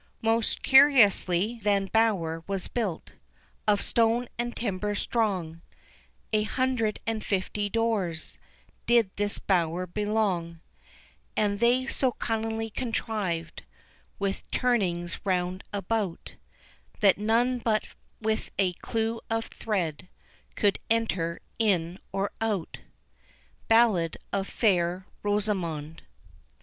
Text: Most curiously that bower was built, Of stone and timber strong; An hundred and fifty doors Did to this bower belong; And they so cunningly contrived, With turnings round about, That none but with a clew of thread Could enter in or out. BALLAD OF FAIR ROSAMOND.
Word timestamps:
Most 0.23 0.63
curiously 0.63 1.59
that 1.61 1.91
bower 1.91 2.43
was 2.47 2.67
built, 2.67 3.11
Of 3.67 3.83
stone 3.83 4.29
and 4.39 4.55
timber 4.55 4.95
strong; 4.95 5.61
An 6.33 6.45
hundred 6.45 6.99
and 7.05 7.23
fifty 7.23 7.69
doors 7.69 8.39
Did 8.87 9.11
to 9.15 9.17
this 9.17 9.37
bower 9.37 9.85
belong; 9.85 10.59
And 11.37 11.59
they 11.59 11.85
so 11.85 12.11
cunningly 12.13 12.71
contrived, 12.71 13.61
With 14.17 14.49
turnings 14.49 15.23
round 15.23 15.63
about, 15.71 16.33
That 17.01 17.19
none 17.19 17.59
but 17.59 17.83
with 18.19 18.49
a 18.57 18.73
clew 18.73 19.21
of 19.29 19.45
thread 19.45 20.07
Could 20.55 20.79
enter 20.89 21.41
in 21.59 21.99
or 22.11 22.31
out. 22.41 22.79
BALLAD 23.67 24.17
OF 24.33 24.47
FAIR 24.49 25.05
ROSAMOND. 25.21 26.01